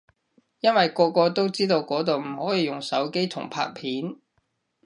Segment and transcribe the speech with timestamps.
[0.61, 4.15] 因為個個都知嗰度唔可以用手機同拍片